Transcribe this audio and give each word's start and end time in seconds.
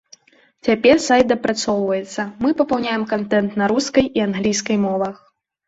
Цяпер 0.67 0.95
сайт 1.07 1.25
дапрацоўваецца, 1.31 2.21
мы 2.47 2.55
папаўняем 2.63 3.05
кантэнт 3.13 3.49
на 3.65 3.71
рускай 3.75 4.11
і 4.21 4.27
англійскай 4.29 4.77
мовах. 4.91 5.15